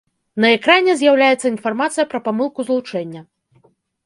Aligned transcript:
На 0.43 0.47
экране 0.57 0.95
з'яўляецца 1.01 1.47
інфармацыя 1.51 2.07
пра 2.15 2.23
памылку 2.29 2.59
злучэння. 2.71 3.21